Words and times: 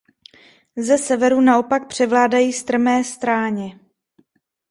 Ze 0.77 0.97
severu 0.97 1.41
naopak 1.41 1.87
převládají 1.87 2.53
strmé 2.53 3.03
stráně. 3.03 3.79